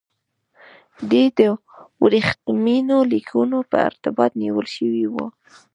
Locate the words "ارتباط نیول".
3.89-4.67